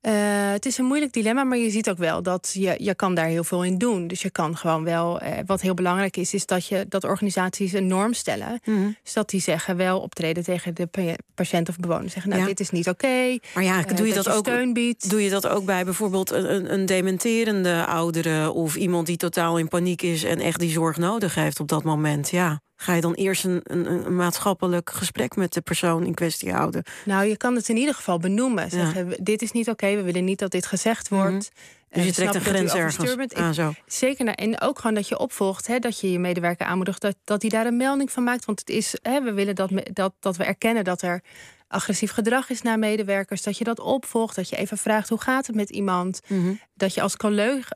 Uh, 0.06 0.12
het 0.52 0.66
is 0.66 0.78
een 0.78 0.86
moeilijk 0.86 1.14
dilemma, 1.14 1.44
maar 1.44 1.58
je 1.58 1.70
ziet 1.70 1.90
ook 1.90 1.98
wel 1.98 2.24
dat 2.24 2.52
je, 2.54 2.76
je 2.78 2.96
kan 2.96 3.16
daar 3.16 3.26
heel 3.26 3.44
veel 3.44 3.64
in 3.64 3.78
doen. 3.78 4.08
Dus 4.08 4.22
je 4.22 4.30
kan 4.30 4.58
gewoon 4.58 4.84
wel, 4.84 5.24
uh, 5.24 5.30
wat 5.46 5.62
heel 5.62 5.74
belangrijk 5.74 6.18
is, 6.18 6.34
is 6.34 6.46
dat, 6.46 6.68
je, 6.68 6.86
dat 6.90 7.04
organisaties 7.04 7.74
een 7.74 7.88
norm 7.88 8.14
stellen. 8.14 8.60
Mm 8.66 8.96
Dus 9.04 9.14
dat 9.14 9.30
die 9.30 9.42
zeggen 9.42 9.78
wel 9.78 10.00
optreden 10.00 10.44
tegen 10.44 10.76
de 10.76 11.18
patiënt 11.36 11.70
of 11.70 11.78
bewoner. 11.78 12.10
Zeggen, 12.10 12.32
nou, 12.32 12.46
dit 12.46 12.60
is 12.60 12.70
niet 12.70 12.90
oké. 12.90 13.06
Okay, 13.06 13.42
maar 13.54 13.64
ja, 13.64 13.78
uh, 13.78 13.96
doe 13.96 14.08
je 14.08 14.14
dat, 14.14 14.24
dat 14.24 14.34
je 14.34 14.40
ook, 14.40 14.46
steun 14.46 14.74
biedt. 14.74 15.10
Doe 15.10 15.24
je 15.24 15.30
dat 15.30 15.48
ook 15.48 15.66
bij 15.66 15.84
bijvoorbeeld 15.84 16.32
een, 16.32 16.74
een 16.74 16.86
dementerende 16.86 17.86
oudere... 17.86 18.52
of 18.52 18.76
iemand 18.76 19.08
die 19.08 19.18
totaal 19.18 19.58
in 19.58 19.68
paniek 19.68 20.02
is 20.02 20.24
en 20.24 20.40
echt 20.40 20.60
die 20.60 20.72
zorg 20.72 20.98
nodig 20.98 21.36
heeft 21.36 21.60
op 21.60 21.68
dat 21.68 21.84
moment? 21.84 22.30
Ja. 22.30 22.62
Ga 22.76 22.94
je 22.94 23.02
dan 23.02 23.14
eerst 23.14 23.44
een, 23.44 23.62
een, 23.64 23.86
een, 23.86 24.16
maatschappelijk 24.16 24.90
gesprek 24.90 25.36
met 25.36 25.54
de 25.54 25.62
persoon 25.62 26.06
in 26.06 26.14
kwestie 26.14 26.52
houden? 26.52 26.84
Nou, 27.06 27.26
je 27.26 27.38
kan 27.38 27.56
het 27.56 27.70
in 27.70 27.78
ieder 27.78 27.94
geval 27.94 28.18
benoemen. 28.18 28.70
Zeggen, 28.70 29.18
dit 29.24 29.42
is 29.42 29.52
niet 29.52 29.70
oké, 29.70 29.96
we 29.96 30.02
willen 30.02 30.26
niet 30.26 30.40
dat 30.40 30.52
dit 30.52 30.66
gezegd 30.66 31.10
wordt. 31.10 31.32
Mm 31.32 31.42
Dus 31.90 32.06
je 32.06 32.12
trekt 32.12 32.36
een 32.36 32.42
grens 32.42 32.74
ergens 32.74 33.34
aan 33.34 33.54
zo. 33.54 33.74
Zeker, 33.86 34.28
en 34.28 34.62
ook 34.62 34.80
gewoon 34.80 34.96
dat 34.96 35.08
je 35.08 35.18
opvolgt, 35.18 35.68
hè, 35.68 35.80
dat 35.80 36.00
je 36.00 36.12
je 36.12 36.20
medewerker 36.20 36.66
aanmoedigt... 36.66 37.02
dat, 37.02 37.16
dat 37.24 37.42
hij 37.42 37.50
daar 37.52 37.66
een 37.66 37.78
melding 37.78 38.12
van 38.12 38.24
maakt. 38.24 38.46
Want 38.46 38.60
het 38.60 38.70
is, 38.70 38.98
hè, 39.02 39.22
we 39.22 39.34
willen 39.34 39.56
dat, 39.56 39.70
dat, 39.94 40.14
dat 40.20 40.38
we 40.38 40.44
erkennen 40.44 40.84
dat 40.84 41.02
er 41.02 41.22
agressief 41.68 42.12
gedrag 42.12 42.50
is 42.50 42.62
naar 42.62 42.80
medewerkers. 42.80 43.44
Dat 43.44 43.58
je 43.58 43.64
dat 43.64 43.80
opvolgt, 43.80 44.36
dat 44.36 44.50
je 44.50 44.56
even 44.56 44.78
vraagt 44.78 45.10
hoe 45.10 45.22
gaat 45.22 45.48
het 45.48 45.56
met 45.56 45.70
iemand. 45.70 46.22
Mhm. 46.28 46.54
Dat 46.74 46.94
je 46.94 47.02
als 47.02 47.18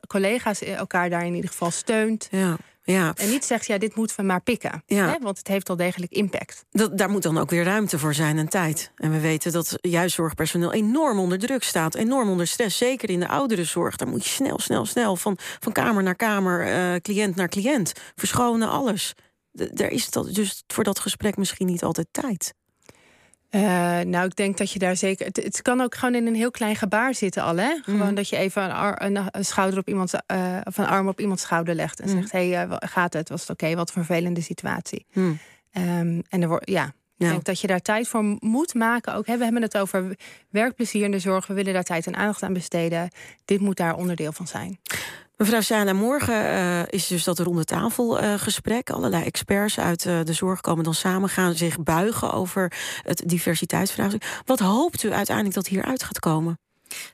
collega's 0.06 0.62
elkaar 0.62 1.10
daar 1.10 1.26
in 1.26 1.34
ieder 1.34 1.50
geval 1.50 1.70
steunt. 1.70 2.28
Ja. 2.30 2.56
Ja. 2.82 3.12
En 3.16 3.30
niet 3.30 3.44
zegt, 3.44 3.66
ja, 3.66 3.78
dit 3.78 3.94
moeten 3.94 4.16
we 4.16 4.22
maar 4.22 4.42
pikken. 4.42 4.82
Ja. 4.86 5.08
Hè? 5.08 5.18
Want 5.18 5.38
het 5.38 5.48
heeft 5.48 5.68
al 5.68 5.76
degelijk 5.76 6.12
impact. 6.12 6.64
Dat, 6.70 6.98
daar 6.98 7.10
moet 7.10 7.22
dan 7.22 7.38
ook 7.38 7.50
weer 7.50 7.64
ruimte 7.64 7.98
voor 7.98 8.14
zijn 8.14 8.38
en 8.38 8.48
tijd. 8.48 8.92
En 8.96 9.10
we 9.10 9.20
weten 9.20 9.52
dat 9.52 9.78
juist 9.80 10.14
zorgpersoneel 10.14 10.72
enorm 10.72 11.18
onder 11.18 11.38
druk 11.38 11.62
staat. 11.62 11.94
Enorm 11.94 12.30
onder 12.30 12.46
stress. 12.46 12.78
Zeker 12.78 13.10
in 13.10 13.20
de 13.20 13.28
ouderenzorg. 13.28 13.96
Daar 13.96 14.08
moet 14.08 14.24
je 14.24 14.30
snel, 14.30 14.58
snel, 14.58 14.86
snel 14.86 15.16
van, 15.16 15.38
van 15.60 15.72
kamer 15.72 16.02
naar 16.02 16.16
kamer, 16.16 16.66
uh, 16.66 16.96
cliënt 17.00 17.36
naar 17.36 17.48
cliënt. 17.48 17.92
Verschonen, 18.14 18.68
alles. 18.68 19.14
Er 19.74 19.90
is 19.90 20.10
dat, 20.10 20.34
dus 20.34 20.62
voor 20.66 20.84
dat 20.84 20.98
gesprek 20.98 21.36
misschien 21.36 21.66
niet 21.66 21.82
altijd 21.82 22.06
tijd. 22.10 22.54
Uh, 23.50 23.60
nou, 24.00 24.26
ik 24.26 24.36
denk 24.36 24.56
dat 24.58 24.70
je 24.70 24.78
daar 24.78 24.96
zeker. 24.96 25.26
Het, 25.26 25.62
kan 25.62 25.80
ook 25.80 25.94
gewoon 25.94 26.14
in 26.14 26.26
een 26.26 26.34
heel 26.34 26.50
klein 26.50 26.76
gebaar 26.76 27.14
zitten 27.14 27.42
al. 27.42 27.56
Hè? 27.56 27.78
Gewoon 27.82 27.98
mhm. 27.98 28.14
dat 28.14 28.28
je 28.28 28.36
even 28.36 28.82
een, 28.84 29.16
een, 29.16 29.28
een 29.30 29.44
schouder 29.44 29.78
op 29.78 29.88
iemands, 29.88 30.14
uh, 30.14 30.56
of 30.64 30.78
een 30.78 30.86
arm 30.86 31.08
op 31.08 31.20
iemands 31.20 31.42
schouder 31.42 31.74
legt. 31.74 32.00
En 32.00 32.08
mhm. 32.08 32.16
zegt: 32.16 32.32
Hé, 32.32 32.50
hey, 32.50 32.66
uh, 32.66 32.76
gaat 32.78 33.12
het? 33.12 33.28
Was 33.28 33.40
het 33.40 33.50
oké? 33.50 33.74
Wat 33.74 33.88
een 33.88 34.04
vervelende 34.04 34.40
situatie. 34.40 35.06
Um, 35.14 36.22
en 36.28 36.42
er 36.42 36.48
wordt, 36.48 36.70
ja. 36.70 36.94
Ik 37.18 37.28
denk 37.28 37.44
dat 37.44 37.60
je 37.60 37.66
daar 37.66 37.80
tijd 37.80 38.08
voor 38.08 38.36
moet 38.38 38.74
maken. 38.74 39.14
Ook, 39.14 39.26
hè, 39.26 39.36
we 39.36 39.44
hebben 39.44 39.62
het 39.62 39.78
over 39.78 40.16
werkplezier 40.50 41.04
in 41.04 41.10
de 41.10 41.18
zorg. 41.18 41.46
We 41.46 41.54
willen 41.54 41.72
daar 41.72 41.82
tijd 41.82 42.06
en 42.06 42.16
aandacht 42.16 42.42
aan 42.42 42.52
besteden. 42.52 43.08
Dit 43.44 43.60
moet 43.60 43.76
daar 43.76 43.96
onderdeel 43.96 44.32
van 44.32 44.46
zijn. 44.46 44.78
Mevrouw 45.40 45.60
Sana, 45.60 45.92
morgen 45.92 46.44
uh, 46.44 46.82
is 46.86 47.06
dus 47.06 47.24
dat 47.24 47.38
ronde 47.38 47.64
tafelgesprek. 47.64 48.88
Uh, 48.88 48.96
Allerlei 48.96 49.24
experts 49.24 49.78
uit 49.78 50.04
uh, 50.04 50.20
de 50.24 50.32
zorg 50.32 50.60
komen 50.60 50.84
dan 50.84 50.94
samen, 50.94 51.28
gaan 51.28 51.54
zich 51.54 51.82
buigen 51.82 52.32
over 52.32 52.72
het 53.02 53.22
diversiteitsvraagstuk. 53.26 54.40
Wat 54.44 54.58
hoopt 54.58 55.02
u 55.02 55.12
uiteindelijk 55.12 55.54
dat 55.54 55.66
hieruit 55.66 56.02
gaat 56.02 56.18
komen? 56.18 56.58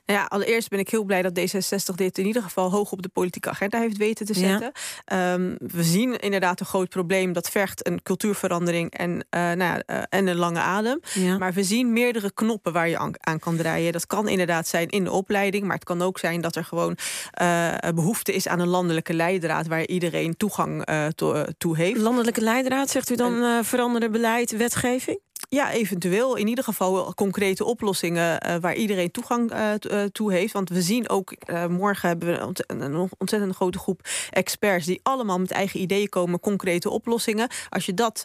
Nou 0.05 0.19
ja, 0.19 0.25
allereerst 0.25 0.69
ben 0.69 0.79
ik 0.79 0.89
heel 0.89 1.03
blij 1.03 1.21
dat 1.21 1.39
D66 1.39 1.95
dit 1.95 2.17
in 2.17 2.25
ieder 2.25 2.41
geval 2.41 2.71
hoog 2.71 2.91
op 2.91 3.01
de 3.01 3.09
politieke 3.09 3.49
agenda 3.49 3.79
heeft 3.79 3.97
weten 3.97 4.25
te 4.25 4.33
zetten. 4.33 4.71
Ja. 5.05 5.33
Um, 5.33 5.57
we 5.59 5.83
zien 5.83 6.19
inderdaad 6.19 6.59
een 6.59 6.65
groot 6.65 6.89
probleem 6.89 7.33
dat 7.33 7.49
vergt 7.49 7.87
een 7.87 8.03
cultuurverandering 8.03 8.93
en, 8.93 9.11
uh, 9.11 9.19
nou 9.29 9.57
ja, 9.57 9.83
uh, 9.87 10.03
en 10.09 10.27
een 10.27 10.35
lange 10.35 10.59
adem. 10.59 10.99
Ja. 11.13 11.37
Maar 11.37 11.53
we 11.53 11.63
zien 11.63 11.93
meerdere 11.93 12.33
knoppen 12.33 12.73
waar 12.73 12.89
je 12.89 12.97
aan, 12.97 13.11
aan, 13.19 13.39
kan 13.39 13.57
draaien. 13.57 13.91
Dat 13.91 14.07
kan 14.07 14.27
inderdaad 14.27 14.67
zijn 14.67 14.87
in 14.87 15.03
de 15.03 15.11
opleiding, 15.11 15.63
maar 15.63 15.75
het 15.75 15.83
kan 15.83 16.01
ook 16.01 16.19
zijn 16.19 16.41
dat 16.41 16.55
er 16.55 16.65
gewoon 16.65 16.97
uh, 17.41 17.73
behoefte 17.95 18.33
is 18.33 18.47
aan 18.47 18.59
een 18.59 18.67
landelijke 18.67 19.13
leidraad 19.13 19.67
waar 19.67 19.85
iedereen 19.85 20.37
toegang 20.37 20.85
to, 21.15 21.45
toe 21.57 21.77
heeft. 21.77 21.99
Landelijke 21.99 22.41
leidraad, 22.41 22.89
zegt 22.89 23.09
u 23.09 23.15
dan 23.15 23.63
veranderen 23.63 24.11
beleid, 24.11 24.57
wetgeving? 24.57 25.19
Ja, 25.49 25.71
eventueel. 25.71 26.35
In 26.35 26.47
ieder 26.47 26.63
geval 26.63 27.13
concrete 27.13 27.65
oplossingen 27.65 28.47
uh, 28.47 28.55
waar 28.61 28.75
iedereen 28.75 29.11
toegang 29.11 29.53
uh, 29.53 30.03
toe 30.03 30.33
heeft. 30.33 30.53
Want 30.53 30.69
we 30.69 30.81
zien 30.81 31.09
ook, 31.09 31.33
uh, 31.45 31.65
morgen 31.65 32.07
hebben 32.07 32.27
we 32.27 32.63
een 32.67 33.09
ontzettend 33.17 33.55
grote 33.55 33.79
groep 33.79 34.01
experts... 34.29 34.85
die 34.85 34.99
allemaal 35.03 35.39
met 35.39 35.51
eigen 35.51 35.79
ideeën 35.79 36.09
komen, 36.09 36.39
concrete 36.39 36.89
oplossingen. 36.89 37.49
Als 37.69 37.85
je 37.85 37.93
dat 37.93 38.23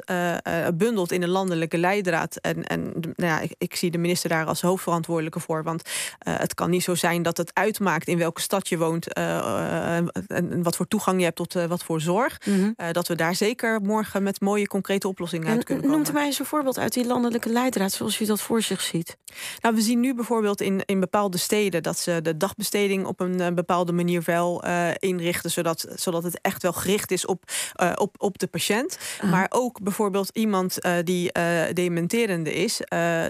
bundelt 0.74 1.12
in 1.12 1.22
een 1.22 1.28
landelijke 1.28 1.78
leidraad... 1.78 2.36
en, 2.36 2.64
en 2.64 2.82
nou 2.92 3.32
ja, 3.32 3.40
ik, 3.40 3.54
ik, 3.58 3.76
zie 3.76 3.90
de 3.90 3.98
minister 3.98 4.28
daar 4.28 4.46
als 4.46 4.60
hoofdverantwoordelijke 4.60 5.40
voor... 5.40 5.62
want 5.62 5.82
het 6.18 6.54
kan 6.54 6.70
niet 6.70 6.82
zo 6.82 6.94
zijn 6.94 7.22
dat 7.22 7.36
het 7.36 7.54
uitmaakt 7.54 8.08
in 8.08 8.18
welke 8.18 8.40
stad 8.40 8.68
je 8.68 8.78
woont... 8.78 9.12
en 9.12 10.62
wat 10.62 10.76
voor 10.76 10.88
toegang 10.88 11.18
je 11.18 11.24
hebt 11.24 11.36
tot 11.36 11.52
wat 11.52 11.84
voor 11.84 12.00
zorg. 12.00 12.40
Mm 12.46 12.54
-hmm. 12.54 12.92
dat 12.92 13.08
we 13.08 13.14
daar 13.14 13.34
zeker 13.34 13.80
morgen 13.80 14.22
met 14.22 14.40
mooie 14.40 14.66
concrete 14.66 15.08
oplossingen 15.08 15.48
uit 15.48 15.64
kunnen 15.64 15.84
komen. 15.84 15.98
Noemt 15.98 16.12
mij 16.12 16.24
eens 16.24 16.38
een 16.38 16.44
voorbeeld 16.44 16.78
uit 16.78 16.92
die 16.92 17.10
landelijke 17.12 17.48
leidraad 17.48 17.92
zoals 17.92 18.20
u 18.20 18.24
dat 18.24 18.40
voor 18.40 18.62
zich 18.62 18.80
ziet? 18.80 19.16
Nou, 19.60 19.74
we 19.74 19.80
zien 19.80 20.00
nu 20.00 20.14
bijvoorbeeld 20.14 20.60
in, 20.60 20.82
in 20.84 21.00
bepaalde 21.00 21.38
steden 21.38 21.82
dat 21.82 21.98
ze 21.98 22.20
de 22.22 22.36
dagbesteding 22.36 23.06
op 23.06 23.20
een 23.20 23.40
uh, 23.40 23.48
bepaalde 23.48 23.92
manier 23.92 24.22
wel 24.24 24.66
uh, 24.66 24.88
inrichten, 24.98 25.50
zodat, 25.50 25.86
zodat 25.94 26.22
het 26.22 26.40
echt 26.40 26.62
wel 26.62 26.72
gericht 26.72 27.10
is 27.10 27.26
op, 27.26 27.44
uh, 27.82 27.92
op, 27.94 28.14
op 28.18 28.38
de 28.38 28.46
patiënt. 28.46 28.98
-huh. 29.20 29.30
Maar 29.30 29.46
ook 29.48 29.82
bijvoorbeeld 29.82 30.30
iemand 30.32 30.78
die 31.04 31.32
dementerende 31.72 32.52
is, 32.54 32.76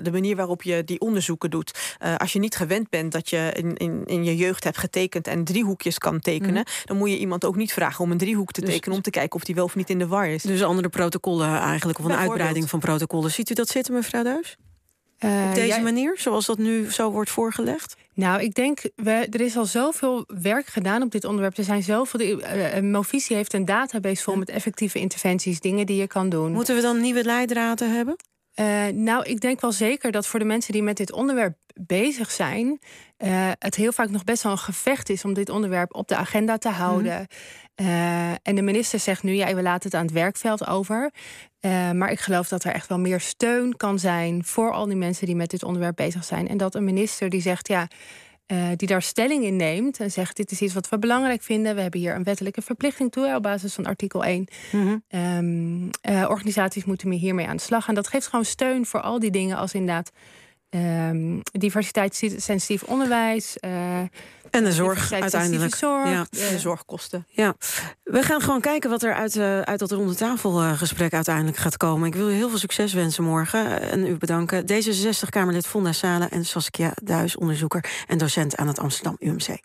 de 0.02 0.10
manier 0.12 0.36
waarop 0.36 0.62
je 0.62 0.84
die 0.84 1.00
onderzoeken 1.00 1.50
doet. 1.50 1.96
als 2.16 2.32
je 2.32 2.38
niet 2.38 2.56
gewend 2.56 2.90
bent 2.90 3.12
dat 3.12 3.30
je 3.30 3.50
in, 3.54 3.76
in, 3.76 4.02
in 4.04 4.24
je 4.24 4.36
jeugd 4.36 4.64
hebt 4.64 4.78
getekend 4.78 5.26
en 5.26 5.44
driehoekjes 5.44 5.98
kan 5.98 6.20
tekenen, 6.20 6.54
-huh. 6.54 6.84
dan 6.84 6.96
moet 6.96 7.10
je 7.10 7.18
iemand 7.18 7.44
ook 7.44 7.56
niet 7.56 7.72
vragen 7.72 8.04
om 8.04 8.10
een 8.10 8.18
driehoek 8.18 8.52
te 8.52 8.60
dus, 8.60 8.70
tekenen 8.70 8.96
om 8.96 9.02
te 9.02 9.10
kijken 9.10 9.36
of 9.36 9.44
die 9.44 9.54
wel 9.54 9.64
of 9.64 9.76
niet 9.76 9.90
in 9.90 9.98
de 9.98 10.06
war 10.06 10.28
is. 10.28 10.42
Dus 10.42 10.62
andere 10.62 10.88
protocollen 10.88 11.58
eigenlijk, 11.58 11.98
of 11.98 12.04
een 12.04 12.12
uitbreiding 12.12 12.68
van 12.68 12.80
protocollen. 12.80 13.30
Ziet 13.30 13.50
u 13.50 13.54
dat 13.54 13.68
zitten, 13.72 13.94
mevrouw 13.94 14.22
Duis? 14.22 14.56
Uh, 15.24 15.46
Op 15.48 15.54
deze 15.54 15.66
jij... 15.66 15.82
manier, 15.82 16.18
zoals 16.18 16.46
dat 16.46 16.58
nu 16.58 16.92
zo 16.92 17.10
wordt 17.10 17.30
voorgelegd? 17.30 17.96
Nou, 18.14 18.42
ik 18.42 18.54
denk, 18.54 18.80
we, 18.96 19.26
er 19.30 19.40
is 19.40 19.56
al 19.56 19.64
zoveel 19.64 20.24
werk 20.26 20.66
gedaan 20.66 21.02
op 21.02 21.10
dit 21.10 21.24
onderwerp. 21.24 21.56
Er 21.56 21.64
zijn 21.64 21.82
zoveel. 21.82 22.20
Uh, 22.20 22.78
Movisie 22.80 23.36
heeft 23.36 23.52
een 23.52 23.64
database 23.64 24.22
vol 24.22 24.36
met 24.36 24.48
effectieve 24.48 24.98
interventies, 24.98 25.60
dingen 25.60 25.86
die 25.86 25.96
je 25.96 26.06
kan 26.06 26.28
doen. 26.28 26.52
Moeten 26.52 26.74
we 26.74 26.80
dan 26.80 27.00
nieuwe 27.00 27.24
leidraden 27.24 27.94
hebben? 27.94 28.16
Uh, 28.60 28.86
nou, 28.86 29.24
ik 29.24 29.40
denk 29.40 29.60
wel 29.60 29.72
zeker 29.72 30.12
dat 30.12 30.26
voor 30.26 30.38
de 30.38 30.44
mensen 30.44 30.72
die 30.72 30.82
met 30.82 30.96
dit 30.96 31.12
onderwerp 31.12 31.56
bezig 31.80 32.30
zijn, 32.30 32.66
uh, 33.18 33.50
het 33.58 33.74
heel 33.74 33.92
vaak 33.92 34.10
nog 34.10 34.24
best 34.24 34.42
wel 34.42 34.52
een 34.52 34.58
gevecht 34.58 35.08
is 35.08 35.24
om 35.24 35.34
dit 35.34 35.48
onderwerp 35.48 35.94
op 35.94 36.08
de 36.08 36.16
agenda 36.16 36.58
te 36.58 36.68
houden. 36.68 37.18
Mm. 37.76 37.86
Uh, 37.86 38.30
en 38.30 38.54
de 38.54 38.62
minister 38.62 38.98
zegt 38.98 39.22
nu, 39.22 39.32
ja, 39.32 39.54
we 39.54 39.62
laten 39.62 39.90
het 39.90 39.94
aan 39.94 40.04
het 40.04 40.14
werkveld 40.14 40.66
over. 40.66 41.12
Maar 41.70 42.10
ik 42.10 42.20
geloof 42.20 42.48
dat 42.48 42.64
er 42.64 42.72
echt 42.72 42.88
wel 42.88 42.98
meer 42.98 43.20
steun 43.20 43.76
kan 43.76 43.98
zijn 43.98 44.44
voor 44.44 44.72
al 44.72 44.86
die 44.86 44.96
mensen 44.96 45.26
die 45.26 45.36
met 45.36 45.50
dit 45.50 45.62
onderwerp 45.62 45.96
bezig 45.96 46.24
zijn. 46.24 46.48
En 46.48 46.56
dat 46.56 46.74
een 46.74 46.84
minister 46.84 47.28
die 47.30 47.40
zegt, 47.40 47.68
ja. 47.68 47.88
Uh, 48.46 48.68
die 48.76 48.88
daar 48.88 49.02
stelling 49.02 49.44
in 49.44 49.56
neemt 49.56 50.00
en 50.00 50.10
zegt: 50.10 50.36
Dit 50.36 50.50
is 50.50 50.60
iets 50.60 50.74
wat 50.74 50.88
we 50.88 50.98
belangrijk 50.98 51.42
vinden. 51.42 51.74
We 51.74 51.80
hebben 51.80 52.00
hier 52.00 52.14
een 52.14 52.22
wettelijke 52.22 52.62
verplichting 52.62 53.12
toe 53.12 53.34
op 53.34 53.42
basis 53.42 53.74
van 53.74 53.86
artikel 53.86 54.24
1. 54.24 54.46
Mm 54.72 54.80
-hmm. 54.80 55.20
um, 55.20 55.90
uh, 56.10 56.26
organisaties 56.28 56.84
moeten 56.84 57.10
hiermee 57.10 57.46
aan 57.46 57.56
de 57.56 57.62
slag 57.62 57.84
gaan. 57.84 57.94
Dat 57.94 58.08
geeft 58.08 58.26
gewoon 58.26 58.44
steun 58.44 58.86
voor 58.86 59.00
al 59.00 59.18
die 59.18 59.30
dingen, 59.30 59.56
als 59.56 59.74
inderdaad 59.74 60.10
um, 60.70 61.40
diversiteitssensitief 61.42 62.82
onderwijs. 62.82 63.56
Uh, 63.60 64.00
en 64.52 64.64
de 64.64 64.72
zorg 64.72 65.12
uiteindelijk. 65.12 65.74
Zorg, 65.74 66.10
ja. 66.10 66.26
de 66.30 66.58
zorgkosten. 66.58 67.26
Ja. 67.28 67.54
We 68.02 68.22
gaan 68.22 68.40
gewoon 68.40 68.60
kijken 68.60 68.90
wat 68.90 69.02
er 69.02 69.14
uit, 69.14 69.36
uh, 69.36 69.60
uit 69.60 69.78
dat 69.78 69.90
ronde 69.90 70.14
tafelgesprek 70.14 71.12
uiteindelijk 71.12 71.56
gaat 71.56 71.76
komen. 71.76 72.06
Ik 72.06 72.14
wil 72.14 72.30
u 72.30 72.32
heel 72.32 72.48
veel 72.48 72.58
succes 72.58 72.92
wensen 72.92 73.24
morgen 73.24 73.80
en 73.90 74.06
u 74.06 74.16
bedanken. 74.16 74.62
D66-Kamerlid 74.62 75.66
Fonda 75.66 75.92
Sala 75.92 76.30
en 76.30 76.44
Saskia 76.44 76.92
Duis, 77.02 77.36
onderzoeker 77.36 77.84
en 78.06 78.18
docent 78.18 78.56
aan 78.56 78.66
het 78.66 78.78
Amsterdam 78.78 79.16
UMC. 79.18 79.60